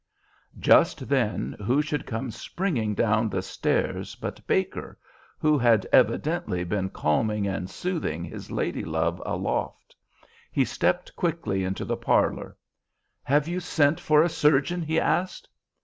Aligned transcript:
Just 0.57 1.07
then 1.07 1.55
who 1.63 1.79
should 1.79 2.07
come 2.07 2.31
springing 2.31 2.95
down 2.95 3.29
the 3.29 3.43
stairs 3.43 4.15
but 4.15 4.47
Baker, 4.47 4.97
who 5.37 5.59
had 5.59 5.85
evidently 5.93 6.63
been 6.63 6.89
calming 6.89 7.45
and 7.45 7.69
soothing 7.69 8.23
his 8.25 8.49
lady 8.49 8.83
love 8.83 9.21
aloft. 9.27 9.95
He 10.51 10.65
stepped 10.65 11.15
quickly 11.15 11.63
into 11.63 11.85
the 11.85 11.97
parlor. 11.97 12.57
"Have 13.21 13.47
you 13.47 13.59
sent 13.59 13.99
for 13.99 14.23
a 14.23 14.27
surgeon?" 14.29 14.81
he 14.81 14.99
asked. 14.99 15.47